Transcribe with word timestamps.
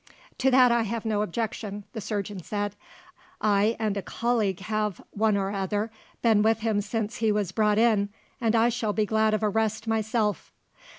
"To 0.39 0.49
that 0.49 0.71
I 0.71 0.81
have 0.81 1.05
no 1.05 1.21
objection," 1.21 1.83
the 1.93 2.01
surgeon 2.01 2.41
said. 2.41 2.75
"I 3.39 3.75
and 3.77 3.95
a 3.95 4.01
colleague 4.01 4.61
have, 4.61 4.99
one 5.11 5.37
or 5.37 5.51
other, 5.51 5.91
been 6.23 6.41
with 6.41 6.61
him 6.61 6.81
since 6.81 7.17
he 7.17 7.31
was 7.31 7.51
brought 7.51 7.77
in; 7.77 8.09
and 8.41 8.55
I 8.55 8.69
shall 8.69 8.93
be 8.93 9.05
glad 9.05 9.35
of 9.35 9.43
a 9.43 9.49
rest, 9.49 9.85
myself." 9.85 10.51